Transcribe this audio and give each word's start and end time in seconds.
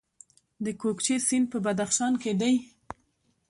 د 0.65 0.67
کوکچې 0.81 1.15
سیند 1.27 1.45
په 1.51 1.57
بدخشان 1.65 2.13
کې 2.21 2.31
دی 2.41 2.53